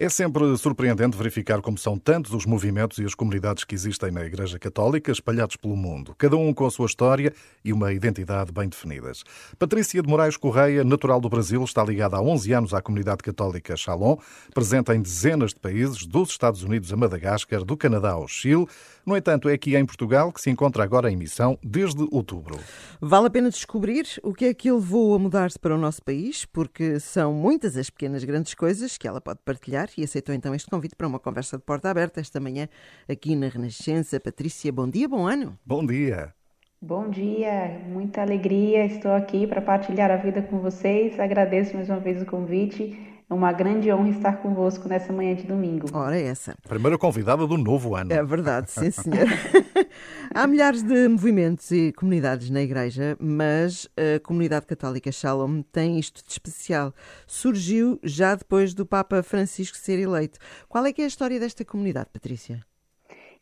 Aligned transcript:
É 0.00 0.08
sempre 0.08 0.56
surpreendente 0.56 1.16
verificar 1.16 1.60
como 1.60 1.76
são 1.76 1.98
tantos 1.98 2.32
os 2.32 2.46
movimentos 2.46 2.98
e 2.98 3.04
as 3.04 3.16
comunidades 3.16 3.64
que 3.64 3.74
existem 3.74 4.12
na 4.12 4.24
Igreja 4.24 4.56
Católica, 4.56 5.10
espalhados 5.10 5.56
pelo 5.56 5.76
mundo, 5.76 6.14
cada 6.16 6.36
um 6.36 6.54
com 6.54 6.64
a 6.64 6.70
sua 6.70 6.86
história 6.86 7.34
e 7.64 7.72
uma 7.72 7.92
identidade 7.92 8.52
bem 8.52 8.68
definidas. 8.68 9.24
Patrícia 9.58 10.00
de 10.00 10.08
Moraes 10.08 10.36
Correia, 10.36 10.84
natural 10.84 11.20
do 11.20 11.28
Brasil, 11.28 11.64
está 11.64 11.82
ligada 11.82 12.16
há 12.16 12.22
11 12.22 12.52
anos 12.52 12.74
à 12.74 12.80
comunidade 12.80 13.24
católica 13.24 13.76
Shalom, 13.76 14.18
presente 14.54 14.92
em 14.92 15.02
dezenas 15.02 15.50
de 15.50 15.58
países, 15.58 16.06
dos 16.06 16.30
Estados 16.30 16.62
Unidos 16.62 16.92
a 16.92 16.96
Madagascar, 16.96 17.64
do 17.64 17.76
Canadá 17.76 18.12
ao 18.12 18.28
Chile. 18.28 18.68
No 19.08 19.16
entanto, 19.16 19.48
é 19.48 19.54
aqui 19.54 19.74
em 19.74 19.86
Portugal 19.86 20.30
que 20.30 20.38
se 20.38 20.50
encontra 20.50 20.84
agora 20.84 21.10
em 21.10 21.16
missão 21.16 21.58
desde 21.64 22.06
outubro. 22.12 22.58
Vale 23.00 23.28
a 23.28 23.30
pena 23.30 23.48
descobrir 23.48 24.04
o 24.22 24.34
que 24.34 24.44
é 24.44 24.52
que 24.52 24.68
ele 24.68 24.76
levou 24.76 25.14
a 25.14 25.18
mudar-se 25.18 25.58
para 25.58 25.74
o 25.74 25.78
nosso 25.78 26.02
país, 26.02 26.44
porque 26.44 27.00
são 27.00 27.32
muitas 27.32 27.74
as 27.78 27.88
pequenas 27.88 28.22
grandes 28.22 28.52
coisas 28.52 28.98
que 28.98 29.08
ela 29.08 29.18
pode 29.18 29.40
partilhar 29.42 29.88
e 29.96 30.04
aceitou 30.04 30.34
então 30.34 30.54
este 30.54 30.68
convite 30.68 30.94
para 30.94 31.08
uma 31.08 31.18
conversa 31.18 31.56
de 31.56 31.64
porta 31.64 31.88
aberta 31.88 32.20
esta 32.20 32.38
manhã 32.38 32.68
aqui 33.08 33.34
na 33.34 33.48
Renascença. 33.48 34.20
Patrícia, 34.20 34.70
bom 34.70 34.86
dia, 34.86 35.08
bom 35.08 35.26
ano. 35.26 35.58
Bom 35.64 35.86
dia. 35.86 36.34
Bom 36.78 37.08
dia, 37.08 37.80
muita 37.88 38.20
alegria. 38.20 38.84
Estou 38.84 39.12
aqui 39.12 39.46
para 39.46 39.62
partilhar 39.62 40.10
a 40.10 40.16
vida 40.16 40.42
com 40.42 40.58
vocês. 40.58 41.18
Agradeço 41.18 41.74
mais 41.74 41.88
uma 41.88 41.98
vez 41.98 42.20
o 42.20 42.26
convite. 42.26 43.17
É 43.30 43.34
uma 43.34 43.52
grande 43.52 43.92
honra 43.92 44.08
estar 44.08 44.38
convosco 44.38 44.88
nessa 44.88 45.12
manhã 45.12 45.34
de 45.34 45.42
domingo. 45.42 45.86
Ora, 45.92 46.18
é 46.18 46.28
essa. 46.28 46.56
Primeira 46.66 46.96
convidada 46.96 47.46
do 47.46 47.58
novo 47.58 47.94
ano. 47.94 48.10
É 48.10 48.24
verdade, 48.24 48.70
sim, 48.70 48.90
senhor. 48.90 49.28
Há 50.34 50.46
milhares 50.46 50.82
de 50.82 51.06
movimentos 51.08 51.70
e 51.70 51.92
comunidades 51.92 52.48
na 52.48 52.62
Igreja, 52.62 53.18
mas 53.20 53.86
a 53.98 54.18
comunidade 54.20 54.64
católica 54.64 55.12
Shalom 55.12 55.60
tem 55.60 55.98
isto 55.98 56.24
de 56.24 56.30
especial. 56.32 56.94
Surgiu 57.26 58.00
já 58.02 58.34
depois 58.34 58.72
do 58.72 58.86
Papa 58.86 59.22
Francisco 59.22 59.76
ser 59.76 59.98
eleito. 59.98 60.38
Qual 60.66 60.86
é 60.86 60.92
que 60.92 61.02
é 61.02 61.04
a 61.04 61.08
história 61.08 61.38
desta 61.38 61.66
comunidade, 61.66 62.08
Patrícia? 62.10 62.64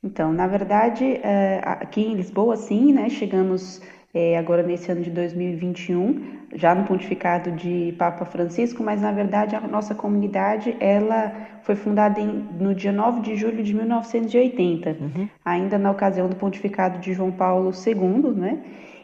Então, 0.03 0.33
na 0.33 0.49
verdade, 0.49 1.05
eh, 1.05 1.61
aqui 1.65 2.03
em 2.03 2.15
Lisboa, 2.15 2.57
sim, 2.57 2.93
né, 2.93 3.09
chegamos 3.09 3.81
é, 4.17 4.39
agora 4.39 4.63
nesse 4.63 4.91
ano 4.91 5.03
de 5.03 5.11
2021, 5.11 6.47
já 6.55 6.75
no 6.75 6.85
pontificado 6.85 7.51
de 7.51 7.95
Papa 7.99 8.25
Francisco, 8.25 8.83
mas 8.83 9.03
na 9.03 9.13
verdade 9.13 9.55
a 9.55 9.61
nossa 9.61 9.95
comunidade 9.95 10.75
ela 10.81 11.35
foi 11.65 11.77
fundada 11.77 12.19
em, 12.19 12.49
no 12.59 12.75
dia 12.75 12.93
9 12.93 13.21
de 13.21 13.37
julho 13.37 13.63
de 13.63 13.75
1980, 13.75 14.97
uhum. 14.99 15.29
ainda 15.45 15.77
na 15.77 15.91
ocasião 15.91 16.31
do 16.31 16.37
pontificado 16.37 16.99
de 16.99 17.13
João 17.13 17.31
Paulo 17.31 17.73
II, 17.87 18.33
né? 18.35 18.59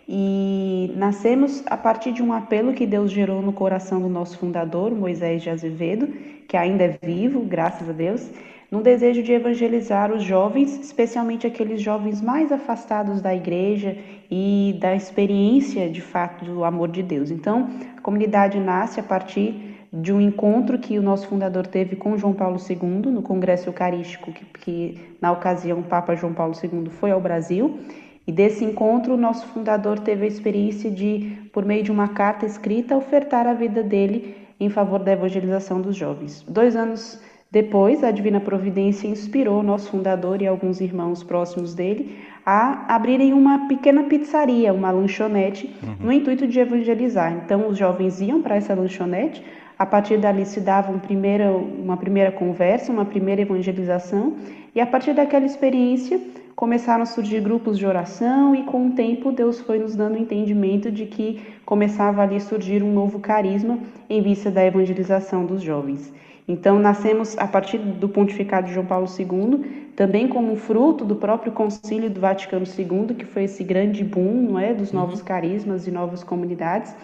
E 0.09 0.95
nascemos 0.97 1.63
a 1.67 1.77
partir 1.77 2.13
de 2.13 2.23
um 2.23 2.33
apelo 2.33 2.73
que 2.73 2.87
Deus 2.87 3.11
gerou 3.11 3.43
no 3.43 3.53
coração 3.53 4.01
do 4.01 4.09
nosso 4.09 4.39
fundador, 4.39 4.93
Moisés 4.93 5.43
de 5.43 5.51
Azevedo, 5.51 6.09
que 6.49 6.57
ainda 6.57 6.85
é 6.85 6.99
vivo, 7.03 7.43
graças 7.43 7.87
a 7.87 7.93
Deus, 7.93 8.31
no 8.73 8.83
desejo 8.83 9.23
de 9.23 9.33
evangelizar 9.33 10.11
os 10.11 10.23
jovens, 10.23 10.81
especialmente 10.81 11.47
aqueles 11.47 11.83
jovens 11.83 12.23
mais 12.23 12.51
afastados 12.51 13.21
da 13.21 13.35
igreja 13.35 13.99
e 14.31 14.79
da 14.81 14.97
experiência 14.97 15.91
de 15.91 16.01
fato 16.01 16.43
do 16.43 16.65
amor 16.65 16.89
de 16.89 17.03
Deus. 17.03 17.31
Então, 17.31 17.69
a 17.95 18.01
comunidade 18.01 18.59
nasce 18.59 18.99
a 18.99 19.03
partir 19.03 19.77
de 19.93 20.11
um 20.11 20.19
encontro 20.19 20.79
que 20.79 20.99
o 20.99 21.03
nosso 21.03 21.27
fundador 21.27 21.67
teve 21.67 21.97
com 21.97 22.17
João 22.17 22.33
Paulo 22.33 22.57
II 22.59 23.13
no 23.13 23.21
Congresso 23.21 23.69
Eucarístico, 23.69 24.33
que, 24.33 24.47
que 24.47 25.17
na 25.21 25.31
ocasião 25.31 25.81
o 25.81 25.83
Papa 25.83 26.15
João 26.15 26.33
Paulo 26.33 26.55
II 26.55 26.89
foi 26.89 27.11
ao 27.11 27.21
Brasil. 27.21 27.79
E 28.27 28.33
desse 28.33 28.65
encontro, 28.65 29.13
o 29.13 29.19
nosso 29.19 29.47
fundador 29.49 29.99
teve 29.99 30.25
a 30.25 30.29
experiência 30.29 30.91
de, 30.91 31.37
por 31.53 31.67
meio 31.67 31.83
de 31.83 31.93
uma 31.93 32.09
carta 32.09 32.47
escrita, 32.47 32.97
ofertar 32.97 33.47
a 33.47 33.53
vida 33.53 33.83
dele 33.83 34.35
em 34.59 34.71
favor 34.71 35.01
da 35.01 35.13
evangelização 35.13 35.79
dos 35.83 35.95
jovens. 35.95 36.43
Dois 36.49 36.75
anos 36.75 37.21
depois, 37.53 38.03
a 38.03 38.11
Divina 38.11 38.41
Providência 38.41 39.07
inspirou 39.07 39.63
nosso 39.63 39.91
fundador 39.91 40.41
e 40.41 40.47
alguns 40.47 40.81
irmãos 40.81 41.23
próximos 41.23 41.75
dele 41.75 42.17
a 42.47 42.87
abrirem 42.95 43.35
uma 43.35 43.69
pequena 43.69 44.05
pizzaria, 44.05 44.73
uma 44.73 44.91
lanchonete, 44.91 45.71
uhum. 45.83 46.07
no 46.07 46.13
intuito 46.13 46.47
de 46.47 46.59
evangelizar. 46.59 47.31
Então, 47.45 47.69
os 47.69 47.77
jovens 47.77 48.23
iam 48.23 48.41
para 48.41 48.57
essa 48.57 48.75
lanchonete, 48.75 49.45
a 49.79 49.85
partir 49.85 50.17
dali 50.17 50.47
se 50.47 50.63
dava 50.63 50.91
um 50.91 50.99
primeiro, 50.99 51.59
uma 51.59 51.99
primeira 51.99 52.33
conversa, 52.33 52.91
uma 52.91 53.05
primeira 53.05 53.43
evangelização, 53.43 54.33
e 54.75 54.81
a 54.81 54.87
partir 54.87 55.13
daquela 55.13 55.45
experiência 55.45 56.19
começaram 56.57 57.03
a 57.03 57.07
surgir 57.07 57.41
grupos 57.41 57.77
de 57.79 57.85
oração, 57.85 58.55
e 58.55 58.63
com 58.63 58.87
o 58.87 58.91
tempo 58.93 59.31
Deus 59.31 59.61
foi 59.61 59.79
nos 59.79 59.95
dando 59.95 60.15
o 60.15 60.19
entendimento 60.19 60.91
de 60.91 61.05
que 61.05 61.43
começava 61.67 62.23
ali 62.23 62.37
a 62.37 62.41
surgir 62.41 62.83
um 62.83 62.95
novo 62.95 63.19
carisma 63.21 63.79
em 64.09 64.23
vista 64.23 64.51
da 64.51 64.65
evangelização 64.65 65.45
dos 65.45 65.61
jovens. 65.61 66.11
Então, 66.47 66.79
nascemos 66.79 67.39
a 67.39 67.47
partir 67.47 67.79
do 67.79 68.09
pontificado 68.09 68.67
de 68.67 68.75
João 68.75 68.87
Paulo 68.87 69.07
II, 69.07 69.93
também 69.95 70.27
como 70.27 70.57
fruto 70.57 71.05
do 71.05 71.15
próprio 71.17 71.53
concílio 71.53 72.11
do 72.11 72.21
Vaticano 72.21 72.67
II, 72.67 73.15
que 73.15 73.25
foi 73.25 73.45
esse 73.45 73.63
grande 73.63 74.03
boom 74.03 74.51
não 74.51 74.59
é, 74.59 74.75
dos 74.75 74.93
uhum. 74.93 75.01
novos 75.01 75.23
carismas 75.23 75.87
e 75.87 75.91
novas 75.91 76.25
comunidades. 76.25 76.95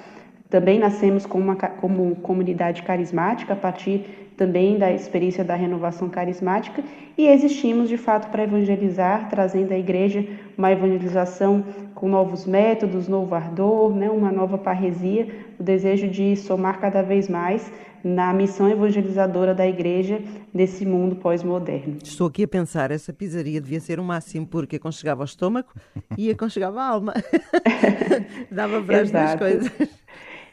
Também 0.51 0.79
nascemos 0.79 1.27
como, 1.27 1.45
uma, 1.45 1.57
como 1.57 2.17
comunidade 2.17 2.83
carismática, 2.83 3.53
a 3.53 3.57
partir 3.57 4.29
também 4.37 4.79
da 4.79 4.91
experiência 4.91 5.45
da 5.45 5.55
renovação 5.55 6.09
carismática, 6.09 6.83
e 7.19 7.27
existimos 7.27 7.89
de 7.89 7.97
fato 7.97 8.31
para 8.31 8.45
evangelizar, 8.45 9.29
trazendo 9.29 9.73
à 9.73 9.79
igreja 9.79 10.25
uma 10.57 10.71
evangelização 10.71 11.65
com 11.95 12.09
novos 12.09 12.47
métodos, 12.47 13.09
novo 13.09 13.35
ardor, 13.35 13.95
né, 13.95 14.09
uma 14.09 14.31
nova 14.31 14.57
parresia, 14.57 15.27
o 15.59 15.63
desejo 15.63 16.09
de 16.09 16.37
somar 16.37 16.81
cada 16.81 17.03
vez 17.03 17.29
mais 17.29 17.71
na 18.03 18.33
missão 18.33 18.71
evangelizadora 18.71 19.55
da 19.55 19.67
igreja 19.67 20.21
nesse 20.55 20.87
mundo 20.87 21.17
pós-moderno. 21.17 21.99
Estou 22.03 22.29
aqui 22.29 22.45
a 22.45 22.49
pensar, 22.49 22.91
essa 22.91 23.13
pizzaria 23.13 23.61
devia 23.61 23.81
ser 23.81 23.99
o 23.99 24.05
máximo 24.05 24.47
porque 24.47 24.77
aconchegava 24.77 25.23
o 25.23 25.25
estômago 25.25 25.69
e 26.17 26.31
aconchegava 26.31 26.81
a 26.81 26.87
alma. 26.87 27.15
Dava 28.51 28.81
para 28.83 29.01
as 29.01 29.11
duas 29.11 29.35
coisas. 29.35 29.73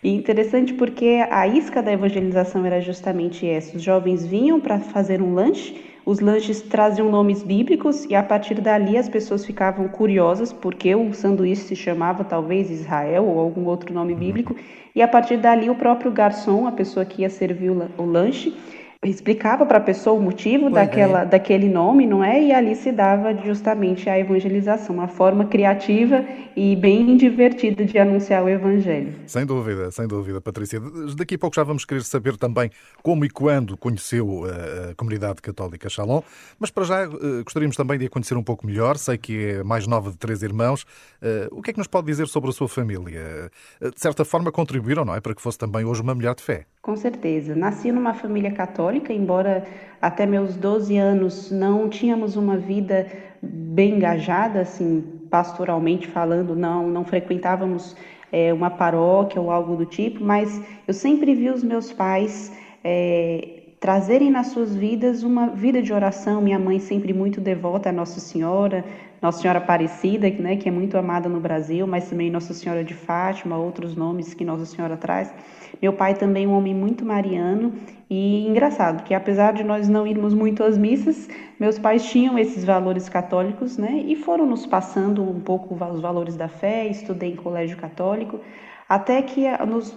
E 0.04 0.10
interessante 0.10 0.74
porque 0.74 1.26
a 1.32 1.48
isca 1.48 1.82
da 1.82 1.92
evangelização 1.92 2.66
era 2.66 2.80
justamente 2.80 3.48
essa. 3.48 3.76
Os 3.76 3.82
jovens 3.82 4.26
vinham 4.26 4.60
para 4.60 4.80
fazer 4.80 5.22
um 5.22 5.34
lanche, 5.34 5.84
os 6.06 6.20
lanches 6.20 6.62
traziam 6.62 7.10
nomes 7.10 7.42
bíblicos 7.42 8.06
e 8.06 8.14
a 8.14 8.22
partir 8.22 8.62
dali 8.62 8.96
as 8.96 9.10
pessoas 9.10 9.44
ficavam 9.44 9.88
curiosas 9.88 10.54
porque 10.54 10.94
o 10.94 11.12
sanduíche 11.14 11.64
se 11.64 11.76
chamava 11.76 12.24
talvez 12.24 12.70
Israel 12.70 13.26
ou 13.26 13.40
algum 13.40 13.66
outro 13.66 13.92
nome 13.92 14.14
bíblico. 14.14 14.56
E 14.94 15.02
a 15.02 15.08
partir 15.08 15.38
dali 15.38 15.70
o 15.70 15.76
próprio 15.76 16.12
garçom, 16.12 16.68
a 16.68 16.72
pessoa 16.72 17.06
que 17.06 17.24
ia 17.24 17.30
servir 17.30 17.72
o 17.72 18.06
lanche, 18.06 18.56
explicava 19.10 19.66
para 19.66 19.78
a 19.78 19.82
pessoa 19.82 20.18
o 20.18 20.22
motivo 20.22 20.70
daquela, 20.70 21.22
é. 21.22 21.26
daquele 21.26 21.68
nome, 21.68 22.06
não 22.06 22.24
é? 22.24 22.42
E 22.42 22.52
ali 22.52 22.76
se 22.76 22.92
dava 22.92 23.34
justamente 23.36 24.10
a 24.10 24.18
evangelização, 24.18 24.96
uma 24.96 25.08
forma 25.08 25.46
criativa 25.46 26.24
e 26.56 26.76
bem 26.76 27.18
divertida 27.18 27.84
de 27.84 27.98
anunciar 27.98 28.44
o 28.44 28.50
evangelho. 28.50 29.14
Sem 29.28 29.46
dúvida, 29.46 29.92
sem 29.92 30.08
dúvida, 30.08 30.40
Patrícia. 30.40 30.80
Daqui 31.18 31.36
a 31.36 31.38
pouco 31.38 31.56
já 31.56 31.64
vamos 31.64 31.86
querer 31.86 32.04
saber 32.04 32.38
também 32.38 32.70
como 33.04 33.26
e 33.26 33.30
quando 33.30 33.78
conheceu 33.78 34.46
a 34.46 34.96
comunidade 34.96 35.42
católica 35.42 35.90
Shalom, 35.90 36.22
mas 36.60 36.72
para 36.72 36.84
já 36.84 37.04
eh, 37.04 37.44
gostaríamos 37.44 37.76
também 37.76 38.00
de 38.00 38.06
a 38.06 38.10
conhecer 38.10 38.38
um 38.38 38.44
pouco 38.44 38.66
melhor. 38.66 38.98
Sei 38.98 39.18
que 39.18 39.46
é 39.46 39.64
mais 39.64 39.88
nova 39.88 40.12
de 40.12 40.18
três 40.18 40.42
irmãos. 40.42 40.86
Eh, 41.22 41.48
o 41.52 41.62
que 41.62 41.72
é 41.72 41.74
que 41.74 41.80
nos 41.80 41.88
pode 41.88 42.08
dizer 42.08 42.28
sobre 42.28 42.50
a 42.50 42.54
sua 42.54 42.68
família? 42.68 43.52
Eh, 43.82 43.90
de 43.90 44.00
certa 44.00 44.24
forma 44.24 44.52
contribuíram, 44.52 45.04
não 45.04 45.16
é? 45.16 45.20
Para 45.20 45.36
que 45.36 45.42
fosse 45.42 45.58
também 45.58 45.86
hoje 45.86 46.02
uma 46.02 46.16
mulher 46.16 46.36
de 46.36 46.44
fé. 46.44 46.66
Com 46.86 46.96
certeza. 46.96 47.56
Nasci 47.56 47.92
numa 47.92 48.14
família 48.14 48.52
católica, 48.52 49.12
embora 49.12 49.66
até 50.00 50.24
meus 50.24 50.56
12 50.56 50.96
anos 50.96 51.50
não 51.50 51.90
tínhamos 51.90 52.36
uma 52.36 52.58
vida 52.58 53.08
bem 53.42 53.96
engajada, 53.96 54.62
assim, 54.62 55.04
pastoralmente 55.28 56.08
falando, 56.08 56.56
não, 56.56 56.88
não 56.88 57.04
frequentávamos 57.04 57.96
é, 58.32 58.54
uma 58.54 58.70
paróquia 58.70 59.42
ou 59.42 59.50
algo 59.50 59.76
do 59.76 59.88
tipo, 59.88 60.24
mas 60.24 60.62
eu 60.88 60.94
sempre 60.94 61.34
vi 61.34 61.50
os 61.50 61.64
meus 61.64 61.92
pais 61.92 62.56
é, 62.84 63.64
trazerem 63.86 64.32
nas 64.32 64.48
suas 64.48 64.76
vidas 64.76 65.22
uma 65.22 65.46
vida 65.50 65.80
de 65.80 65.94
oração. 65.94 66.42
Minha 66.42 66.58
mãe 66.58 66.80
sempre 66.80 67.14
muito 67.14 67.40
devota 67.40 67.90
a 67.90 67.92
Nossa 67.92 68.20
Senhora, 68.20 68.84
Nossa 69.22 69.40
Senhora 69.40 69.60
Aparecida, 69.60 70.28
né, 70.28 70.56
que 70.56 70.68
é 70.68 70.72
muito 70.72 70.98
amada 70.98 71.30
no 71.30 71.40
Brasil, 71.40 71.86
mas 71.86 72.10
também 72.10 72.32
Nossa 72.32 72.52
Senhora 72.52 72.84
de 72.84 72.96
Fátima, 72.96 73.56
outros 73.56 73.96
nomes 73.96 74.34
que 74.34 74.44
Nossa 74.44 74.66
Senhora 74.66 74.98
traz. 74.98 75.32
Meu 75.80 75.94
pai 75.94 76.16
também 76.16 76.46
é 76.46 76.48
um 76.48 76.54
homem 76.54 76.74
muito 76.74 77.06
mariano 77.06 77.74
e 78.10 78.48
engraçado 78.48 79.04
que 79.04 79.14
apesar 79.14 79.54
de 79.54 79.64
nós 79.64 79.88
não 79.88 80.08
irmos 80.08 80.34
muito 80.34 80.64
às 80.64 80.80
missas, 80.80 81.30
meus 81.60 81.78
pais 81.78 82.04
tinham 82.10 82.40
esses 82.40 82.66
valores 82.66 83.08
católicos, 83.08 83.78
né? 83.78 84.04
E 84.08 84.16
foram 84.16 84.48
nos 84.48 84.66
passando 84.66 85.22
um 85.22 85.40
pouco 85.40 85.76
os 85.76 86.02
valores 86.02 86.36
da 86.36 86.48
fé. 86.48 86.88
Estudei 86.88 87.34
em 87.34 87.36
colégio 87.36 87.78
católico, 87.78 88.40
até 88.88 89.22
que 89.22 89.46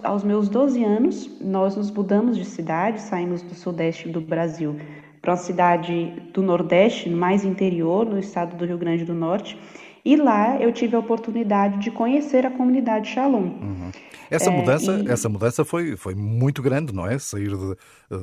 aos 0.03 0.23
meus 0.23 0.49
12 0.49 0.83
anos 0.83 1.39
nós 1.39 1.75
nos 1.75 1.91
mudamos 1.91 2.35
de 2.37 2.45
cidade, 2.45 3.01
saímos 3.01 3.41
do 3.41 3.53
sudeste 3.53 4.09
do 4.09 4.19
Brasil 4.19 4.75
para 5.21 5.31
uma 5.31 5.37
cidade 5.37 6.13
do 6.33 6.41
Nordeste, 6.41 7.09
mais 7.09 7.45
interior, 7.45 8.05
no 8.05 8.17
estado 8.17 8.55
do 8.55 8.65
Rio 8.65 8.77
Grande 8.77 9.05
do 9.05 9.13
Norte. 9.13 9.59
E 10.03 10.15
lá 10.15 10.57
eu 10.59 10.71
tive 10.71 10.95
a 10.95 10.99
oportunidade 10.99 11.77
de 11.79 11.91
conhecer 11.91 12.45
a 12.45 12.51
comunidade 12.51 13.09
Shalom. 13.09 13.43
Uhum. 13.43 13.91
Essa 14.29 14.51
mudança, 14.51 14.91
é, 14.91 15.01
e... 15.01 15.07
essa 15.09 15.29
mudança 15.29 15.65
foi, 15.65 15.95
foi 15.95 16.15
muito 16.15 16.61
grande, 16.61 16.93
não 16.93 17.05
é? 17.05 17.17
Sair 17.17 17.49
de, 17.49 17.75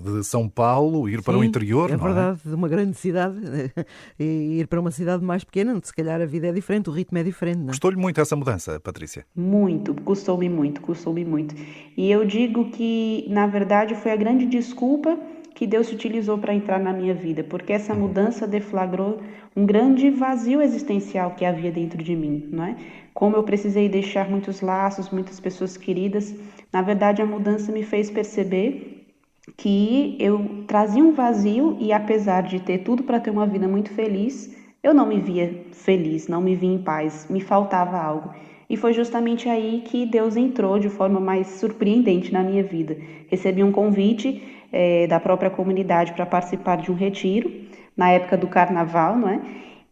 de 0.02 0.24
São 0.24 0.48
Paulo, 0.48 1.08
ir 1.08 1.18
Sim, 1.18 1.22
para 1.24 1.38
o 1.38 1.44
interior, 1.44 1.90
é 1.90 1.96
não 1.96 2.04
é? 2.04 2.12
verdade, 2.12 2.40
de 2.44 2.54
uma 2.54 2.68
grande 2.68 2.96
cidade 2.96 3.36
e 4.18 4.60
ir 4.60 4.66
para 4.66 4.80
uma 4.80 4.90
cidade 4.90 5.24
mais 5.24 5.44
pequena, 5.44 5.74
onde 5.74 5.86
se 5.86 5.94
calhar 5.94 6.20
a 6.20 6.26
vida 6.26 6.46
é 6.46 6.52
diferente, 6.52 6.88
o 6.88 6.92
ritmo 6.92 7.18
é 7.18 7.22
diferente. 7.22 7.58
Não 7.58 7.66
é? 7.66 7.70
Custou-lhe 7.70 7.96
muito 7.96 8.20
essa 8.20 8.36
mudança, 8.36 8.78
Patrícia? 8.80 9.26
Muito, 9.34 9.94
custou-me 10.02 10.48
muito, 10.48 10.80
custou-me 10.80 11.24
muito. 11.24 11.54
E 11.96 12.10
eu 12.10 12.24
digo 12.24 12.70
que, 12.70 13.26
na 13.28 13.46
verdade, 13.46 13.94
foi 13.94 14.12
a 14.12 14.16
grande 14.16 14.46
desculpa 14.46 15.18
que 15.56 15.66
Deus 15.66 15.90
utilizou 15.90 16.36
para 16.36 16.52
entrar 16.52 16.78
na 16.78 16.92
minha 16.92 17.14
vida, 17.14 17.42
porque 17.42 17.72
essa 17.72 17.94
uhum. 17.94 18.00
mudança 18.00 18.46
deflagrou 18.46 19.20
um 19.56 19.64
grande 19.64 20.10
vazio 20.10 20.60
existencial 20.60 21.30
que 21.30 21.46
havia 21.46 21.72
dentro 21.72 22.04
de 22.04 22.14
mim, 22.14 22.46
não 22.52 22.62
é? 22.62 22.76
Como 23.14 23.34
eu 23.34 23.42
precisei 23.42 23.88
deixar 23.88 24.28
muitos 24.28 24.60
laços, 24.60 25.08
muitas 25.08 25.40
pessoas 25.40 25.74
queridas, 25.78 26.34
na 26.70 26.82
verdade 26.82 27.22
a 27.22 27.26
mudança 27.26 27.72
me 27.72 27.82
fez 27.82 28.10
perceber 28.10 29.06
que 29.56 30.18
eu 30.20 30.64
trazia 30.66 31.02
um 31.02 31.14
vazio 31.14 31.78
e 31.80 31.90
apesar 31.90 32.42
de 32.42 32.60
ter 32.60 32.78
tudo 32.80 33.02
para 33.02 33.18
ter 33.18 33.30
uma 33.30 33.46
vida 33.46 33.66
muito 33.66 33.88
feliz, 33.94 34.54
eu 34.82 34.92
não 34.92 35.06
me 35.06 35.18
via 35.18 35.64
feliz, 35.72 36.28
não 36.28 36.42
me 36.42 36.54
via 36.54 36.74
em 36.74 36.82
paz, 36.82 37.28
me 37.30 37.40
faltava 37.40 37.98
algo. 37.98 38.30
E 38.68 38.76
foi 38.76 38.92
justamente 38.92 39.48
aí 39.48 39.82
que 39.86 40.04
Deus 40.04 40.36
entrou 40.36 40.78
de 40.78 40.90
forma 40.90 41.20
mais 41.20 41.46
surpreendente 41.46 42.32
na 42.32 42.42
minha 42.42 42.64
vida. 42.64 42.98
Recebi 43.28 43.62
um 43.62 43.72
convite 43.72 44.55
é, 44.72 45.06
da 45.06 45.20
própria 45.20 45.50
comunidade 45.50 46.12
para 46.12 46.26
participar 46.26 46.76
de 46.76 46.90
um 46.90 46.94
retiro, 46.94 47.50
na 47.96 48.10
época 48.10 48.36
do 48.36 48.46
carnaval, 48.46 49.16
não 49.16 49.28
é? 49.28 49.40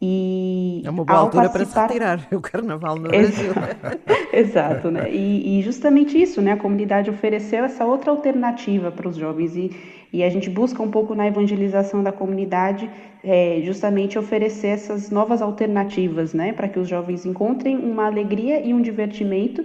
E 0.06 0.82
é 0.85 0.91
uma 0.91 1.03
boa 1.03 1.21
altura 1.21 1.49
participar... 1.49 1.87
para 1.87 1.94
se 1.94 1.94
retirar 1.94 2.29
o 2.31 2.41
carnaval 2.41 2.97
no 2.97 3.09
Brasil. 3.09 3.53
Exato, 4.32 4.91
né? 4.91 5.11
E, 5.11 5.59
e, 5.59 5.62
justamente 5.62 6.21
isso, 6.21 6.43
né? 6.43 6.53
A 6.53 6.56
comunidade 6.59 7.09
ofereceu 7.09 7.65
essa 7.65 7.87
outra 7.87 8.11
alternativa 8.11 8.91
para 8.91 9.09
os 9.09 9.17
jovens 9.17 9.56
e, 9.56 9.71
e 10.12 10.23
a 10.23 10.29
gente 10.29 10.50
busca 10.50 10.82
um 10.82 10.91
pouco 10.91 11.15
na 11.15 11.26
evangelização 11.26 12.03
da 12.03 12.12
comunidade 12.12 12.91
é, 13.23 13.62
justamente 13.65 14.19
oferecer 14.19 14.69
essas 14.69 15.11
novas 15.11 15.41
alternativas, 15.41 16.35
né? 16.35 16.53
Para 16.53 16.69
que 16.69 16.79
os 16.79 16.87
jovens 16.87 17.25
encontrem 17.25 17.79
uma 17.79 18.05
alegria 18.05 18.61
e 18.61 18.75
um 18.75 18.82
divertimento 18.82 19.65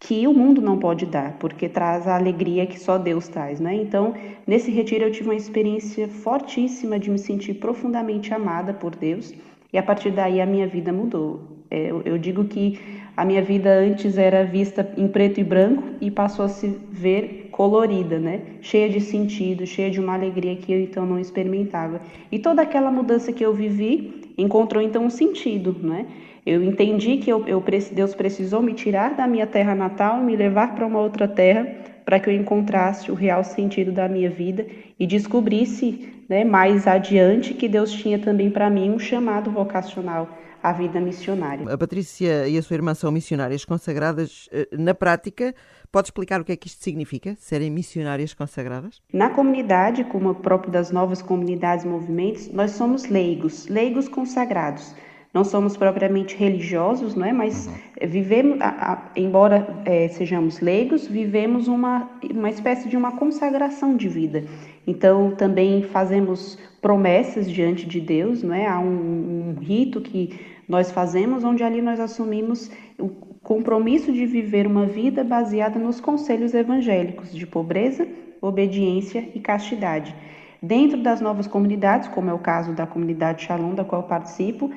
que 0.00 0.26
o 0.26 0.32
mundo 0.32 0.60
não 0.60 0.78
pode 0.78 1.06
dar, 1.06 1.36
porque 1.38 1.68
traz 1.68 2.06
a 2.06 2.16
alegria 2.16 2.66
que 2.66 2.78
só 2.78 2.98
Deus 2.98 3.26
traz, 3.28 3.58
né? 3.58 3.74
Então, 3.74 4.14
nesse 4.46 4.70
retiro 4.70 5.04
eu 5.04 5.10
tive 5.10 5.28
uma 5.28 5.34
experiência 5.34 6.06
fortíssima 6.08 6.98
de 6.98 7.10
me 7.10 7.18
sentir 7.18 7.54
profundamente 7.54 8.32
amada 8.32 8.72
por 8.72 8.94
Deus 8.94 9.34
e 9.72 9.78
a 9.78 9.82
partir 9.82 10.10
daí 10.10 10.40
a 10.40 10.46
minha 10.46 10.66
vida 10.66 10.92
mudou. 10.92 11.58
É, 11.70 11.90
eu, 11.90 12.00
eu 12.04 12.16
digo 12.16 12.44
que 12.44 12.78
a 13.16 13.24
minha 13.24 13.42
vida 13.42 13.70
antes 13.70 14.16
era 14.16 14.44
vista 14.44 14.88
em 14.96 15.08
preto 15.08 15.40
e 15.40 15.44
branco 15.44 15.82
e 16.00 16.10
passou 16.10 16.44
a 16.44 16.48
se 16.48 16.68
ver 16.90 17.48
colorida, 17.50 18.18
né? 18.18 18.40
Cheia 18.60 18.88
de 18.88 19.00
sentido, 19.00 19.66
cheia 19.66 19.90
de 19.90 19.98
uma 19.98 20.14
alegria 20.14 20.54
que 20.54 20.72
eu 20.72 20.80
então 20.80 21.04
não 21.04 21.18
experimentava. 21.18 22.00
E 22.30 22.38
toda 22.38 22.62
aquela 22.62 22.90
mudança 22.90 23.32
que 23.32 23.44
eu 23.44 23.52
vivi 23.52 24.32
encontrou 24.38 24.80
então 24.80 25.04
um 25.04 25.10
sentido, 25.10 25.74
né? 25.82 26.06
Eu 26.48 26.64
entendi 26.64 27.18
que 27.18 27.30
eu, 27.30 27.46
eu, 27.46 27.62
Deus 27.92 28.14
precisou 28.14 28.62
me 28.62 28.72
tirar 28.72 29.14
da 29.14 29.26
minha 29.26 29.46
terra 29.46 29.74
natal, 29.74 30.22
me 30.22 30.34
levar 30.34 30.74
para 30.74 30.86
uma 30.86 30.98
outra 30.98 31.28
terra, 31.28 31.66
para 32.06 32.18
que 32.18 32.30
eu 32.30 32.32
encontrasse 32.32 33.10
o 33.10 33.14
real 33.14 33.44
sentido 33.44 33.92
da 33.92 34.08
minha 34.08 34.30
vida 34.30 34.66
e 34.98 35.06
descobrisse 35.06 36.08
né, 36.26 36.46
mais 36.46 36.86
adiante 36.86 37.52
que 37.52 37.68
Deus 37.68 37.92
tinha 37.92 38.18
também 38.18 38.50
para 38.50 38.70
mim 38.70 38.88
um 38.88 38.98
chamado 38.98 39.50
vocacional 39.50 40.26
à 40.62 40.72
vida 40.72 40.98
missionária. 40.98 41.70
A 41.70 41.76
Patrícia 41.76 42.48
e 42.48 42.56
a 42.56 42.62
sua 42.62 42.76
irmã 42.76 42.94
são 42.94 43.12
missionárias 43.12 43.66
consagradas. 43.66 44.48
Eh, 44.50 44.68
na 44.72 44.94
prática, 44.94 45.54
pode 45.92 46.06
explicar 46.06 46.40
o 46.40 46.44
que 46.46 46.52
é 46.52 46.56
que 46.56 46.66
isto 46.66 46.82
significa, 46.82 47.36
serem 47.38 47.70
missionárias 47.70 48.32
consagradas? 48.32 49.02
Na 49.12 49.28
comunidade, 49.28 50.02
como 50.04 50.30
o 50.30 50.34
próprio 50.34 50.72
das 50.72 50.90
novas 50.90 51.20
comunidades 51.20 51.84
e 51.84 51.88
movimentos, 51.88 52.50
nós 52.50 52.70
somos 52.70 53.04
leigos, 53.04 53.66
leigos 53.68 54.08
consagrados 54.08 54.94
não 55.32 55.44
somos 55.44 55.76
propriamente 55.76 56.36
religiosos, 56.36 57.14
não 57.14 57.26
é? 57.26 57.32
mas 57.32 57.66
uhum. 57.66 58.08
vivemos, 58.08 58.60
a, 58.60 58.92
a, 58.92 59.02
embora 59.14 59.66
é, 59.84 60.08
sejamos 60.08 60.60
leigos, 60.60 61.06
vivemos 61.06 61.68
uma, 61.68 62.10
uma 62.30 62.48
espécie 62.48 62.88
de 62.88 62.96
uma 62.96 63.12
consagração 63.12 63.96
de 63.96 64.08
vida. 64.08 64.44
Então, 64.86 65.32
também 65.32 65.82
fazemos 65.82 66.58
promessas 66.80 67.50
diante 67.50 67.86
de 67.86 68.00
Deus, 68.00 68.42
não 68.42 68.54
é? 68.54 68.66
Há 68.66 68.78
um, 68.80 69.54
um 69.56 69.60
rito 69.60 70.00
que 70.00 70.38
nós 70.66 70.90
fazemos 70.90 71.44
onde 71.44 71.62
ali 71.62 71.82
nós 71.82 72.00
assumimos 72.00 72.70
o 72.98 73.08
compromisso 73.42 74.12
de 74.12 74.26
viver 74.26 74.66
uma 74.66 74.86
vida 74.86 75.24
baseada 75.24 75.78
nos 75.78 76.00
conselhos 76.00 76.54
evangélicos 76.54 77.34
de 77.34 77.46
pobreza, 77.46 78.06
obediência 78.40 79.28
e 79.34 79.40
castidade. 79.40 80.14
Dentro 80.62 81.02
das 81.02 81.20
novas 81.20 81.46
comunidades, 81.46 82.08
como 82.08 82.30
é 82.30 82.34
o 82.34 82.38
caso 82.38 82.72
da 82.72 82.86
comunidade 82.86 83.44
Shalom, 83.44 83.74
da 83.74 83.84
qual 83.84 84.02
participo, 84.02 84.70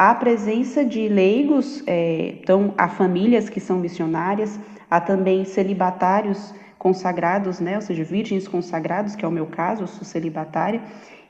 Há 0.00 0.14
presença 0.14 0.84
de 0.84 1.08
leigos, 1.08 1.82
é, 1.84 2.36
então 2.40 2.72
há 2.78 2.88
famílias 2.88 3.48
que 3.48 3.58
são 3.58 3.80
missionárias, 3.80 4.58
há 4.88 5.00
também 5.00 5.44
celibatários 5.44 6.54
consagrados, 6.78 7.58
né, 7.58 7.74
ou 7.74 7.82
seja, 7.82 8.04
virgens 8.04 8.46
consagrados, 8.46 9.16
que 9.16 9.24
é 9.24 9.28
o 9.28 9.32
meu 9.32 9.46
caso, 9.46 9.82
eu 9.82 9.86
sou 9.88 10.04
celibatária, 10.04 10.80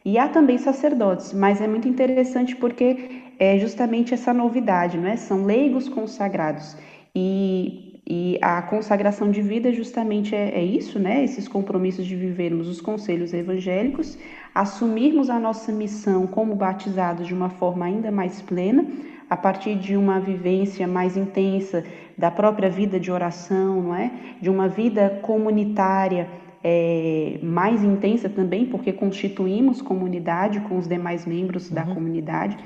e 0.04 0.18
há 0.18 0.28
também 0.28 0.58
sacerdotes, 0.58 1.32
mas 1.32 1.62
é 1.62 1.66
muito 1.66 1.88
interessante 1.88 2.54
porque 2.54 3.32
é 3.38 3.58
justamente 3.58 4.12
essa 4.12 4.34
novidade, 4.34 4.98
não 4.98 5.08
é? 5.08 5.16
São 5.16 5.44
leigos 5.44 5.88
consagrados. 5.88 6.76
E, 7.14 7.87
e 8.10 8.38
a 8.40 8.62
consagração 8.62 9.30
de 9.30 9.42
vida 9.42 9.70
justamente 9.70 10.34
é, 10.34 10.58
é 10.58 10.64
isso, 10.64 10.98
né? 10.98 11.22
Esses 11.22 11.46
compromissos 11.46 12.06
de 12.06 12.16
vivermos 12.16 12.66
os 12.66 12.80
conselhos 12.80 13.34
evangélicos, 13.34 14.16
assumirmos 14.54 15.28
a 15.28 15.38
nossa 15.38 15.70
missão 15.70 16.26
como 16.26 16.54
batizados 16.54 17.26
de 17.26 17.34
uma 17.34 17.50
forma 17.50 17.84
ainda 17.84 18.10
mais 18.10 18.40
plena, 18.40 18.86
a 19.28 19.36
partir 19.36 19.74
de 19.74 19.94
uma 19.94 20.18
vivência 20.18 20.88
mais 20.88 21.18
intensa 21.18 21.84
da 22.16 22.30
própria 22.30 22.70
vida 22.70 22.98
de 22.98 23.12
oração, 23.12 23.82
não 23.82 23.94
é? 23.94 24.10
De 24.40 24.48
uma 24.48 24.68
vida 24.68 25.18
comunitária 25.20 26.30
é, 26.64 27.38
mais 27.42 27.84
intensa 27.84 28.28
também, 28.28 28.64
porque 28.64 28.90
constituímos 28.90 29.82
comunidade 29.82 30.60
com 30.60 30.78
os 30.78 30.88
demais 30.88 31.26
membros 31.26 31.68
uhum. 31.68 31.74
da 31.74 31.82
comunidade, 31.82 32.56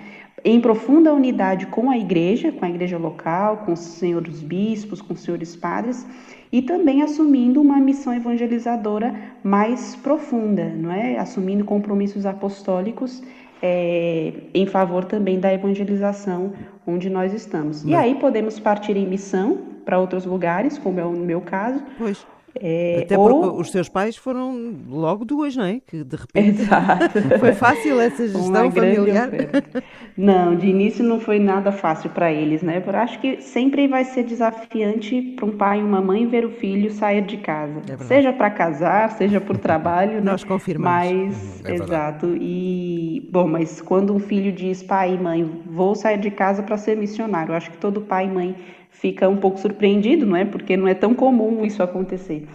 em 0.45 0.61
profunda 0.61 1.13
unidade 1.13 1.67
com 1.67 1.91
a 1.91 1.97
igreja, 1.97 2.51
com 2.51 2.65
a 2.65 2.69
igreja 2.69 2.99
local, 2.99 3.59
com 3.59 3.73
os 3.73 3.81
senhores 3.81 4.41
bispos, 4.41 5.01
com 5.01 5.15
os 5.15 5.21
senhores 5.21 5.55
padres, 5.55 6.07
e 6.51 6.61
também 6.63 7.03
assumindo 7.03 7.61
uma 7.61 7.79
missão 7.79 8.13
evangelizadora 8.15 9.15
mais 9.43 9.97
profunda, 9.97 10.65
não 10.65 10.93
é? 10.93 11.19
Assumindo 11.19 11.65
compromissos 11.65 12.27
apostólicos 12.27 13.23
é, 13.63 14.33
em 14.53 14.67
favor 14.67 15.05
também 15.05 15.39
da 15.39 15.55
evangelização 15.55 16.53
onde 16.87 17.09
nós 17.09 17.33
estamos. 17.33 17.85
E 17.85 17.95
aí 17.95 18.17
podemos 18.17 18.59
partir 18.59 18.97
em 18.97 19.07
missão 19.07 19.59
para 19.85 19.99
outros 19.99 20.27
lugares, 20.27 20.77
como 20.77 20.99
é 20.99 21.05
o 21.05 21.13
meu 21.13 21.41
caso. 21.41 21.83
Pois. 21.97 22.27
É, 22.61 23.03
Até 23.05 23.17
porque 23.17 23.47
ou... 23.47 23.61
os 23.61 23.71
seus 23.71 23.89
pais 23.89 24.17
foram 24.17 24.75
logo 24.89 25.25
duas, 25.25 25.57
não 25.57 25.65
é? 25.65 25.81
Que 25.87 26.05
de 26.05 26.17
repente 26.17 26.63
Exato. 26.63 27.21
foi 27.41 27.53
fácil 27.53 28.01
essa 28.01 28.29
gestão 28.29 28.71
familiar. 28.71 29.31
Não, 30.17 30.55
de 30.55 30.67
início 30.67 31.03
não 31.03 31.19
foi 31.19 31.39
nada 31.39 31.73
fácil 31.73 32.11
para 32.11 32.31
eles, 32.31 32.63
né? 32.63 32.83
Eu 32.85 32.97
acho 32.97 33.19
que 33.21 33.41
sempre 33.41 33.89
vai 33.89 34.05
ser 34.05 34.25
desafiante 34.25 35.35
para 35.37 35.47
um 35.47 35.57
pai 35.57 35.81
e 35.81 35.83
uma 35.83 36.01
mãe 36.01 36.27
ver 36.27 36.45
o 36.45 36.51
filho 36.51 36.91
sair 36.91 37.23
de 37.23 37.39
casa, 37.39 37.81
é 37.89 37.97
seja 38.05 38.33
para 38.33 38.51
casar, 38.51 39.11
seja 39.13 39.41
por 39.41 39.57
trabalho. 39.57 40.17
Né? 40.17 40.21
Nós 40.21 40.45
confirmamos. 40.45 41.63
Mas, 41.63 41.65
é 41.65 41.75
exato. 41.75 42.37
E 42.39 43.29
bom, 43.33 43.49
mas 43.49 43.81
quando 43.81 44.15
um 44.15 44.19
filho 44.19 44.53
diz 44.53 44.83
pai 44.83 45.15
e 45.15 45.19
mãe, 45.19 45.63
vou 45.67 45.95
sair 45.95 46.19
de 46.19 46.31
casa 46.31 46.63
para 46.63 46.77
ser 46.77 46.97
missionário, 46.97 47.53
eu 47.53 47.57
acho 47.57 47.71
que 47.71 47.79
todo 47.79 48.03
pai 48.03 48.27
e 48.27 48.31
mãe 48.31 48.57
fica 48.93 49.29
um 49.29 49.37
pouco 49.37 49.59
surpreendido, 49.59 50.25
não 50.25 50.37
é? 50.37 50.45
Porque 50.45 50.77
não 50.77 50.87
é 50.87 50.95
tão 50.95 51.15
comum 51.15 51.65
isso 51.65 51.83
acontecer. 51.83 52.47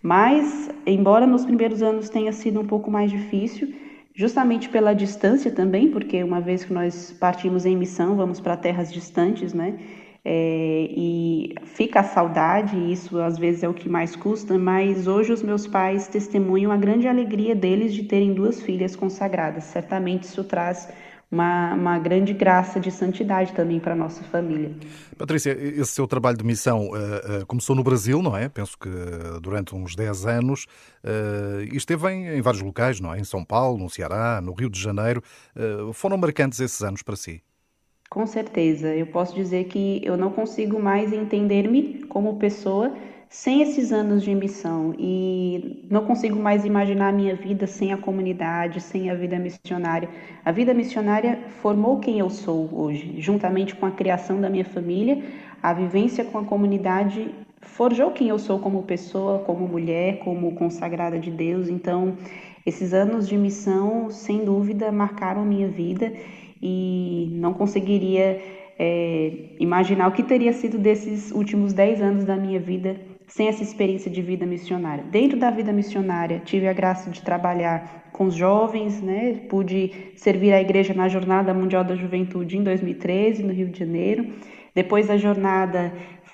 Mas, 0.00 0.70
embora 0.86 1.26
nos 1.26 1.44
primeiros 1.44 1.82
anos 1.82 2.08
tenha 2.08 2.30
sido 2.32 2.60
um 2.60 2.66
pouco 2.66 2.90
mais 2.90 3.10
difícil, 3.10 3.74
justamente 4.14 4.68
pela 4.68 4.94
distância 4.94 5.50
também, 5.50 5.90
porque 5.90 6.22
uma 6.22 6.40
vez 6.40 6.64
que 6.64 6.72
nós 6.72 7.12
partimos 7.18 7.66
em 7.66 7.76
missão, 7.76 8.14
vamos 8.14 8.38
para 8.38 8.56
terras 8.56 8.92
distantes, 8.92 9.52
né? 9.52 9.78
É, 10.24 10.88
e 10.90 11.54
fica 11.64 12.00
a 12.00 12.04
saudade, 12.04 12.76
e 12.76 12.92
isso 12.92 13.18
às 13.20 13.38
vezes 13.38 13.62
é 13.62 13.68
o 13.68 13.74
que 13.74 13.88
mais 13.88 14.16
custa, 14.16 14.58
mas 14.58 15.06
hoje 15.06 15.32
os 15.32 15.42
meus 15.42 15.66
pais 15.66 16.08
testemunham 16.08 16.72
a 16.72 16.76
grande 16.76 17.06
alegria 17.06 17.54
deles 17.54 17.94
de 17.94 18.04
terem 18.04 18.34
duas 18.34 18.60
filhas 18.60 18.96
consagradas. 18.96 19.64
Certamente 19.64 20.24
isso 20.24 20.42
traz 20.42 20.88
uma, 21.30 21.74
uma 21.74 21.98
grande 21.98 22.32
graça 22.32 22.78
de 22.78 22.90
santidade 22.90 23.52
também 23.52 23.80
para 23.80 23.92
a 23.92 23.96
nossa 23.96 24.22
família. 24.24 24.70
Patrícia, 25.18 25.50
esse 25.50 25.92
seu 25.92 26.06
trabalho 26.06 26.36
de 26.36 26.44
missão 26.44 26.88
uh, 26.88 27.42
uh, 27.42 27.46
começou 27.46 27.74
no 27.74 27.82
Brasil, 27.82 28.22
não 28.22 28.36
é? 28.36 28.48
Penso 28.48 28.78
que 28.78 28.88
durante 29.42 29.74
uns 29.74 29.94
10 29.96 30.26
anos 30.26 30.66
uh, 31.04 31.62
e 31.72 31.76
esteve 31.76 32.08
em, 32.10 32.28
em, 32.38 32.40
vários 32.40 32.62
locais, 32.62 33.00
não 33.00 33.12
é? 33.12 33.18
Em 33.18 33.24
São 33.24 33.44
Paulo, 33.44 33.78
no 33.78 33.90
Ceará, 33.90 34.40
no 34.40 34.52
Rio 34.52 34.70
de 34.70 34.80
Janeiro. 34.80 35.22
foram 35.92 36.16
marcantes 36.16 36.60
esses 36.60 36.80
anos 36.82 37.02
para 37.02 37.16
si? 37.16 37.42
Com 38.08 38.24
certeza, 38.24 38.94
eu 38.94 39.06
posso 39.06 39.34
dizer 39.34 39.64
que 39.64 40.00
eu 40.04 40.16
não 40.16 40.30
consigo 40.30 40.80
mais 40.80 41.12
entender-me 41.12 42.04
como 42.04 42.38
pessoa 42.38 42.94
sem 43.28 43.60
esses 43.60 43.92
anos 43.92 44.22
de 44.22 44.34
missão 44.34 44.94
e 44.98 45.84
não 45.90 46.04
consigo 46.04 46.38
mais 46.38 46.64
imaginar 46.64 47.08
a 47.08 47.12
minha 47.12 47.34
vida 47.34 47.66
sem 47.66 47.92
a 47.92 47.96
comunidade, 47.96 48.80
sem 48.80 49.10
a 49.10 49.14
vida 49.14 49.38
missionária. 49.38 50.08
A 50.44 50.52
vida 50.52 50.72
missionária 50.72 51.38
formou 51.60 51.98
quem 51.98 52.18
eu 52.18 52.30
sou 52.30 52.68
hoje, 52.72 53.20
juntamente 53.20 53.74
com 53.74 53.86
a 53.86 53.90
criação 53.90 54.40
da 54.40 54.48
minha 54.48 54.64
família, 54.64 55.22
a 55.62 55.72
vivência 55.72 56.24
com 56.24 56.38
a 56.38 56.44
comunidade 56.44 57.34
forjou 57.60 58.12
quem 58.12 58.28
eu 58.28 58.38
sou 58.38 58.58
como 58.60 58.84
pessoa, 58.84 59.40
como 59.40 59.66
mulher, 59.66 60.18
como 60.20 60.54
consagrada 60.54 61.18
de 61.18 61.30
Deus. 61.30 61.68
Então, 61.68 62.16
esses 62.64 62.94
anos 62.94 63.28
de 63.28 63.36
missão, 63.36 64.08
sem 64.10 64.44
dúvida, 64.44 64.92
marcaram 64.92 65.44
minha 65.44 65.66
vida 65.66 66.12
e 66.62 67.28
não 67.32 67.52
conseguiria 67.52 68.40
é, 68.78 69.32
imaginar 69.58 70.08
o 70.08 70.12
que 70.12 70.22
teria 70.22 70.52
sido 70.52 70.78
desses 70.78 71.32
últimos 71.32 71.72
dez 71.72 72.00
anos 72.00 72.24
da 72.24 72.36
minha 72.36 72.60
vida 72.60 72.96
sem 73.26 73.48
essa 73.48 73.62
experiência 73.62 74.10
de 74.10 74.22
vida 74.22 74.46
missionária. 74.46 75.04
Dentro 75.04 75.38
da 75.38 75.50
vida 75.50 75.72
missionária, 75.72 76.40
tive 76.44 76.68
a 76.68 76.72
graça 76.72 77.10
de 77.10 77.22
trabalhar 77.22 78.08
com 78.12 78.26
os 78.26 78.34
jovens, 78.34 79.02
né? 79.02 79.40
Pude 79.48 80.12
servir 80.16 80.52
a 80.52 80.60
igreja 80.60 80.94
na 80.94 81.08
Jornada 81.08 81.52
Mundial 81.52 81.84
da 81.84 81.94
Juventude 81.94 82.56
em 82.56 82.62
2013, 82.62 83.42
no 83.42 83.52
Rio 83.52 83.68
de 83.68 83.78
Janeiro. 83.78 84.26
Depois 84.74 85.06
da 85.08 85.16
jornada, 85.16 85.92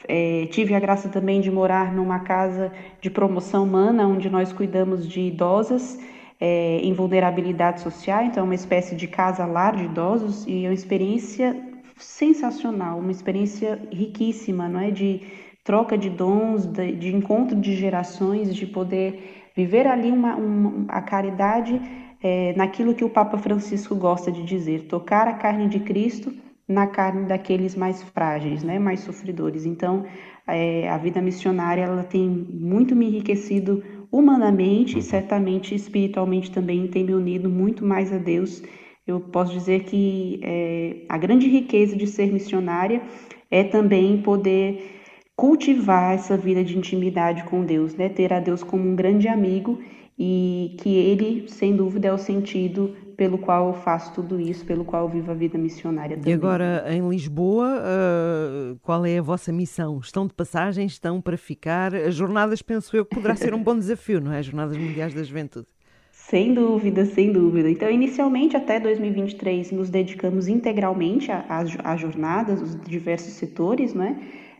é, 0.09 0.47
tive 0.51 0.75
a 0.75 0.81
graça 0.81 1.09
também 1.09 1.41
de 1.41 1.51
morar 1.51 1.93
numa 1.93 2.21
casa 2.21 2.73
de 3.01 3.11
promoção 3.11 3.65
humana, 3.65 4.07
onde 4.07 4.29
nós 4.29 4.53
cuidamos 4.53 5.09
de 5.09 5.21
idosas 5.21 5.99
é, 6.41 6.79
em 6.79 6.93
vulnerabilidade 6.93 7.81
social, 7.81 8.25
então 8.25 8.43
é 8.43 8.45
uma 8.45 8.55
espécie 8.55 8.97
de 8.97 9.07
casa-lar 9.07 9.77
de 9.77 9.85
idosos, 9.85 10.45
e 10.47 10.65
é 10.65 10.69
uma 10.69 10.75
experiência 10.75 11.57
sensacional, 11.97 12.99
uma 12.99 13.13
experiência 13.13 13.81
riquíssima, 13.93 14.69
não 14.69 14.81
é? 14.81 14.91
De 14.91 15.21
troca 15.65 15.97
de 15.97 16.11
dons, 16.11 16.67
de, 16.67 16.93
de 16.93 17.15
encontro 17.15 17.57
de 17.61 17.75
gerações, 17.75 18.55
de 18.55 18.67
poder 18.67 19.51
viver 19.57 19.87
ali 19.87 20.11
uma, 20.11 20.35
uma 20.37 20.85
a 20.89 21.01
caridade 21.03 21.81
é, 22.23 22.55
naquilo 22.57 22.95
que 22.95 23.05
o 23.05 23.11
Papa 23.11 23.37
Francisco 23.39 23.95
gosta 23.95 24.31
de 24.31 24.43
dizer, 24.43 24.87
tocar 24.87 25.29
a 25.29 25.35
carne 25.35 25.69
de 25.69 25.81
Cristo 25.81 26.33
na 26.67 26.87
carne 26.87 27.27
daqueles 27.27 27.75
mais 27.75 28.03
frágeis, 28.03 28.63
né, 28.63 28.79
mais 28.79 29.01
sofredores. 29.01 29.67
Então, 29.67 30.05
é, 30.47 30.89
a 30.89 30.97
vida 30.97 31.21
missionária 31.21 31.83
ela 31.83 32.05
tem 32.05 32.29
muito 32.29 32.95
me 32.95 33.07
enriquecido 33.07 33.83
humanamente 34.11 34.99
e 34.99 35.03
certamente 35.03 35.75
espiritualmente 35.75 36.51
também 36.51 36.87
tem 36.87 37.05
me 37.05 37.15
unido 37.15 37.49
muito 37.49 37.85
mais 37.85 38.13
a 38.13 38.19
Deus. 38.19 38.63
Eu 39.07 39.21
posso 39.21 39.53
dizer 39.53 39.83
que 39.85 40.41
é, 40.43 40.97
a 41.09 41.19
grande 41.19 41.49
riqueza 41.49 41.97
de 41.97 42.07
ser 42.07 42.33
missionária 42.33 43.03
é 43.51 43.65
também 43.65 44.23
poder 44.23 45.02
cultivar 45.37 46.15
essa 46.15 46.37
vida 46.37 46.63
de 46.63 46.77
intimidade 46.77 47.45
com 47.45 47.65
Deus, 47.65 47.95
né? 47.95 48.09
Ter 48.09 48.33
a 48.33 48.41
Deus 48.41 48.63
como 48.63 48.89
um 48.89 48.95
grande 48.95 49.29
amigo 49.29 49.79
e 50.19 50.77
que 50.79 50.95
ele, 50.95 51.49
sem 51.49 51.75
dúvida, 51.75 52.09
é 52.09 52.13
o 52.13 52.19
sentido 52.19 52.95
pelo 53.17 53.39
qual 53.39 53.69
eu 53.69 53.75
faço 53.75 54.13
tudo 54.15 54.41
isso, 54.41 54.65
pelo 54.65 54.85
qual 54.85 55.05
eu 55.05 55.09
vivo 55.09 55.31
a 55.31 55.35
vida 55.35 55.57
missionária 55.59 56.17
também. 56.17 56.33
E 56.33 56.35
agora, 56.35 56.85
em 56.89 57.09
Lisboa, 57.09 57.79
uh, 57.79 58.79
qual 58.83 59.05
é 59.07 59.19
a 59.19 59.23
vossa 59.23 59.53
missão? 59.53 59.99
Estão 59.99 60.27
de 60.27 60.35
passagem? 60.35 60.87
Estão 60.87 61.21
para 61.21 61.37
ficar? 61.37 61.95
As 61.95 62.15
jornadas, 62.15 62.63
penso 62.63 62.97
eu, 62.97 63.05
que 63.05 63.15
poderá 63.15 63.35
ser 63.35 63.55
um 63.55 63.63
bom 63.63 63.77
desafio, 63.77 64.21
não 64.21 64.33
é? 64.33 64.39
As 64.39 64.47
Jornadas 64.47 64.77
Mundiais 64.77 65.15
da 65.15 65.23
Juventude. 65.23 65.67
Sem 66.11 66.55
dúvida, 66.55 67.05
sem 67.05 67.33
dúvida. 67.33 67.69
Então, 67.69 67.91
inicialmente, 67.91 68.57
até 68.57 68.79
2023, 68.79 69.73
nos 69.73 69.91
dedicamos 69.91 70.47
integralmente 70.47 71.31
às 71.49 72.01
jornadas, 72.01 72.63
os 72.63 72.81
diversos 72.83 73.33
setores, 73.35 73.93
não 73.93 74.05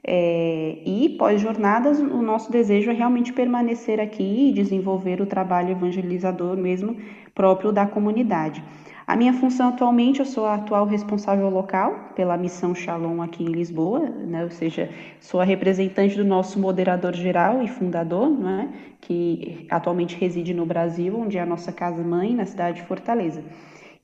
é? 0.05 0.79
E 0.85 1.11
pós-jornadas, 1.19 1.99
o 1.99 2.23
nosso 2.23 2.51
desejo 2.51 2.91
é 2.91 2.95
realmente 2.95 3.33
permanecer 3.33 4.01
aqui 4.01 4.49
e 4.49 4.53
desenvolver 4.53 5.21
o 5.21 5.27
trabalho 5.27 5.71
evangelizador 5.71 6.57
mesmo 6.57 6.97
próprio 7.35 7.73
da 7.73 7.87
comunidade. 7.87 8.63
A 9.07 9.17
minha 9.17 9.33
função 9.33 9.69
atualmente, 9.69 10.21
eu 10.21 10.27
sou 10.27 10.47
a 10.47 10.55
atual 10.55 10.87
responsável 10.87 11.49
local 11.51 12.13
pela 12.15 12.37
missão 12.37 12.75
Shalom 12.75 13.21
aqui 13.21 13.43
em 13.43 13.53
Lisboa, 13.53 14.01
né? 14.01 14.45
ou 14.45 14.51
seja, 14.51 14.89
sou 15.21 15.41
a 15.41 15.45
representante 15.45 16.17
do 16.17 16.25
nosso 16.25 16.59
moderador 16.59 17.13
geral 17.13 17.63
e 17.63 17.69
fundador, 17.69 18.31
né? 18.31 18.73
que 19.01 19.67
atualmente 19.71 20.17
reside 20.17 20.55
no 20.55 20.65
Brasil, 20.65 21.19
onde 21.19 21.37
é 21.37 21.41
a 21.41 21.47
nossa 21.47 21.73
casa-mãe, 21.73 22.35
na 22.35 22.47
cidade 22.47 22.81
de 22.81 22.87
Fortaleza. 22.87 23.43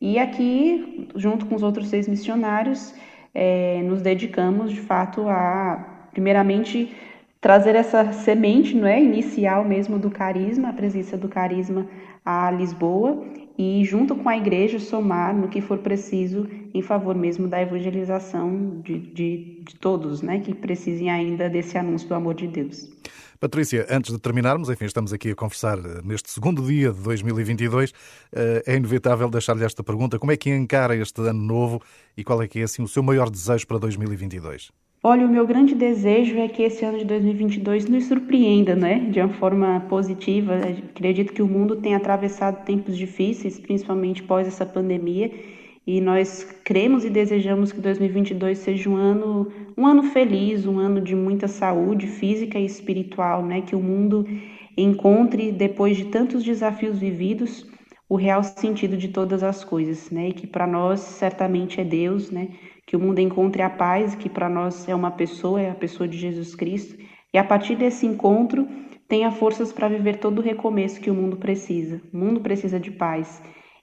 E 0.01 0.19
aqui, 0.19 1.09
junto 1.15 1.47
com 1.47 1.55
os 1.55 1.63
outros 1.63 1.89
seis 1.89 2.09
missionários, 2.09 2.95
é, 3.41 3.81
nos 3.85 4.03
dedicamos 4.03 4.73
de 4.73 4.81
fato 4.81 5.29
a, 5.29 6.09
primeiramente, 6.11 6.93
trazer 7.41 7.77
essa 7.77 8.13
semente 8.13 8.75
não 8.75 8.89
é, 8.89 9.01
inicial 9.01 9.65
mesmo 9.65 9.97
do 9.97 10.11
carisma, 10.11 10.71
a 10.71 10.73
presença 10.73 11.17
do 11.17 11.29
carisma 11.29 11.87
a 12.25 12.51
Lisboa 12.51 13.25
e, 13.57 13.85
junto 13.85 14.17
com 14.17 14.29
a 14.29 14.37
igreja, 14.37 14.81
somar 14.81 15.33
no 15.33 15.47
que 15.47 15.61
for 15.61 15.79
preciso 15.79 16.49
em 16.75 16.83
favor 16.83 17.15
mesmo 17.15 17.47
da 17.47 17.63
evangelização 17.63 18.81
de, 18.83 18.99
de, 18.99 19.63
de 19.63 19.77
todos 19.77 20.21
né, 20.21 20.41
que 20.41 20.53
precisem 20.53 21.09
ainda 21.09 21.49
desse 21.49 21.79
anúncio 21.79 22.09
do 22.09 22.15
amor 22.17 22.35
de 22.35 22.49
Deus. 22.49 22.91
Patrícia, 23.41 23.87
antes 23.89 24.13
de 24.13 24.19
terminarmos, 24.19 24.69
enfim, 24.69 24.85
estamos 24.85 25.13
aqui 25.13 25.31
a 25.31 25.35
conversar 25.35 25.79
eh, 25.79 26.01
neste 26.05 26.29
segundo 26.29 26.61
dia 26.61 26.91
de 26.93 27.01
2022, 27.01 27.95
eh, 28.33 28.65
é 28.67 28.75
inevitável 28.75 29.31
deixar-lhe 29.31 29.65
esta 29.65 29.85
pergunta: 29.85 30.19
como 30.19 30.33
é 30.33 30.37
que 30.37 30.51
encara 30.51 30.97
este 30.97 31.21
ano 31.21 31.41
novo 31.41 31.81
e 32.17 32.25
qual 32.25 32.43
é 32.43 32.49
que 32.49 32.59
é 32.59 32.65
assim, 32.65 32.83
o 32.83 32.89
seu 32.89 33.01
maior 33.01 33.31
desejo 33.31 33.65
para 33.69 33.79
2022? 33.79 34.73
Olha, 35.05 35.25
o 35.25 35.29
meu 35.29 35.47
grande 35.47 35.77
desejo 35.77 36.37
é 36.37 36.49
que 36.49 36.65
esse 36.65 36.85
ano 36.85 36.99
de 36.99 37.05
2022 37.05 37.89
nos 37.89 38.07
surpreenda, 38.07 38.75
né? 38.75 39.09
De 39.09 39.21
uma 39.21 39.33
forma 39.35 39.87
positiva. 39.89 40.57
Acredito 40.91 41.33
que 41.33 41.41
o 41.41 41.47
mundo 41.47 41.77
tem 41.77 41.95
atravessado 41.95 42.65
tempos 42.65 42.97
difíceis, 42.97 43.61
principalmente 43.61 44.25
pós 44.25 44.49
essa 44.49 44.67
pandemia, 44.67 45.31
e 45.89 46.03
nós 46.03 46.45
cremos 46.65 47.03
e 47.03 47.09
desejamos 47.09 47.73
que 47.73 47.81
2022 47.81 48.59
seja 48.59 48.91
um 48.91 48.95
ano, 48.95 49.51
um 49.75 49.87
ano 49.87 50.03
feliz, 50.03 50.67
um 50.67 50.79
ano 50.79 51.01
de 51.01 51.17
muita 51.17 51.49
saúde 51.49 52.07
física 52.07 52.59
e 52.59 52.67
espiritual, 52.67 53.43
né? 53.43 53.63
Que 53.63 53.75
o 53.75 53.81
mundo 53.81 54.27
encontre 54.77 55.51
depois 55.51 55.97
de 55.97 56.05
tantos 56.05 56.45
desafios 56.45 56.99
vividos 56.99 57.67
o 58.07 58.17
real 58.17 58.43
sentido 58.43 58.99
de 58.99 59.09
todas 59.09 59.43
as 59.43 59.65
coisas, 59.65 60.11
né? 60.11 60.29
E 60.29 60.35
que 60.35 60.47
para 60.47 60.67
nós 60.67 61.01
certamente 61.01 61.81
é 61.81 61.85
Deus, 61.85 62.31
né? 62.31 62.49
Que 62.87 62.95
o 62.95 63.01
mundo 63.01 63.21
encontre 63.21 63.63
a 63.63 63.71
paz, 63.71 64.15
que 64.15 64.29
para 64.29 64.51
nós 64.51 64.87
é 64.87 64.95
uma 64.95 65.13
pessoa, 65.13 65.59
é 65.59 65.71
a 65.71 65.75
pessoa 65.75 66.07
de 66.07 66.19
Jesus 66.19 66.55
Cristo, 66.55 67.03
e 67.33 67.39
a 67.39 67.45
partir 67.45 67.77
desse 67.77 68.05
encontro 68.05 68.69
tenha 69.09 69.31
forças 69.31 69.73
para 69.73 69.89
viver 69.89 70.19
todo 70.19 70.41
o 70.41 70.43
recomeço 70.43 71.01
que 71.01 71.11
o 71.11 71.15
mundo 71.15 71.39
precisa. 71.39 71.99
O 72.13 72.19
mundo 72.19 72.43
precisa 72.43 72.79
de 72.79 72.91
paz. 72.91 73.41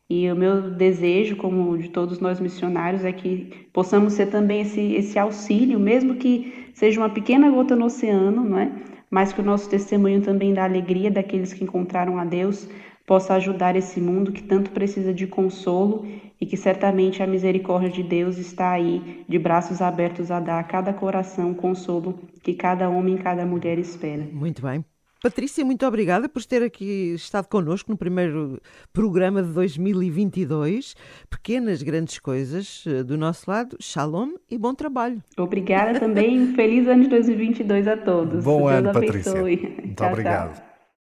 E 0.09 0.31
o 0.31 0.35
meu 0.35 0.69
desejo, 0.71 1.35
como 1.35 1.77
de 1.77 1.89
todos 1.89 2.19
nós 2.19 2.39
missionários, 2.39 3.03
é 3.03 3.11
que 3.11 3.67
possamos 3.73 4.13
ser 4.13 4.27
também 4.27 4.61
esse, 4.61 4.93
esse 4.93 5.17
auxílio, 5.17 5.79
mesmo 5.79 6.15
que 6.15 6.69
seja 6.73 6.99
uma 6.99 7.09
pequena 7.09 7.49
gota 7.49 7.75
no 7.75 7.85
oceano, 7.85 8.43
não 8.43 8.59
é? 8.59 8.71
Mas 9.09 9.33
que 9.33 9.41
o 9.41 9.45
nosso 9.45 9.69
testemunho 9.69 10.21
também 10.21 10.53
da 10.53 10.63
alegria 10.63 11.09
daqueles 11.09 11.53
que 11.53 11.63
encontraram 11.63 12.19
a 12.19 12.25
Deus 12.25 12.69
possa 13.05 13.35
ajudar 13.35 13.75
esse 13.75 13.99
mundo 13.99 14.31
que 14.31 14.43
tanto 14.43 14.71
precisa 14.71 15.13
de 15.13 15.27
consolo 15.27 16.05
e 16.39 16.45
que 16.45 16.57
certamente 16.57 17.23
a 17.23 17.27
misericórdia 17.27 17.89
de 17.89 18.03
Deus 18.03 18.37
está 18.37 18.71
aí, 18.71 19.23
de 19.27 19.39
braços 19.39 19.81
abertos 19.81 20.31
a 20.31 20.39
dar 20.39 20.59
a 20.59 20.63
cada 20.63 20.93
coração 20.93 21.53
consolo 21.53 22.19
que 22.43 22.53
cada 22.53 22.89
homem 22.89 23.15
e 23.15 23.19
cada 23.19 23.45
mulher 23.45 23.79
espera. 23.79 24.27
Muito 24.31 24.61
bem. 24.61 24.83
Patrícia, 25.25 25.65
muito 25.65 25.83
obrigada 25.87 26.29
por 26.29 26.45
ter 26.45 26.61
aqui 26.61 27.15
estado 27.15 27.47
connosco 27.47 27.89
no 27.89 27.97
primeiro 27.97 28.61
programa 28.93 29.41
de 29.41 29.51
2022. 29.53 30.95
Pequenas, 31.27 31.81
grandes 31.81 32.19
coisas 32.19 32.83
eh, 32.85 33.01
do 33.01 33.17
nosso 33.17 33.49
lado. 33.49 33.75
Shalom 33.81 34.33
e 34.51 34.55
bom 34.55 34.75
trabalho. 34.75 35.23
Obrigada 35.35 35.99
também. 35.99 36.53
Feliz 36.53 36.87
ano 36.87 37.05
de 37.05 37.09
2022 37.09 37.87
a 37.87 37.97
todos. 37.97 38.43
Bom 38.43 38.67
Deus 38.67 38.71
ano, 38.71 38.89
abençoe. 38.91 39.57
Patrícia. 39.57 39.83
Muito 39.83 39.95
tchau, 39.95 40.09
obrigado. 40.09 40.53
Tchau. 40.53 40.64